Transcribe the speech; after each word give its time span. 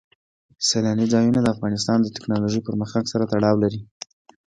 سیلانی 0.67 1.05
ځایونه 1.13 1.39
د 1.41 1.47
افغانستان 1.55 1.97
د 2.01 2.07
تکنالوژۍ 2.15 2.61
پرمختګ 2.67 3.03
سره 3.11 3.27
تړاو 3.33 3.61
لري. 3.63 3.81